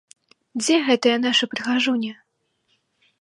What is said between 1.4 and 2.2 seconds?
прыгажуні?